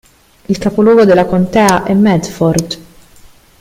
[0.47, 2.77] Il capoluogo della contea è Medford.